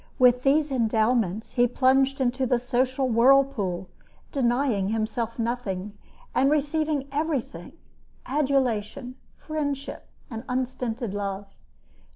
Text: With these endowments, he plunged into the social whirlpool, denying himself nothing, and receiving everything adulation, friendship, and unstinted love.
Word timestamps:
With 0.17 0.41
these 0.41 0.71
endowments, 0.71 1.51
he 1.51 1.67
plunged 1.67 2.19
into 2.19 2.47
the 2.47 2.57
social 2.57 3.07
whirlpool, 3.07 3.87
denying 4.31 4.89
himself 4.89 5.37
nothing, 5.37 5.95
and 6.33 6.49
receiving 6.49 7.07
everything 7.11 7.73
adulation, 8.25 9.13
friendship, 9.37 10.07
and 10.31 10.43
unstinted 10.49 11.13
love. 11.13 11.45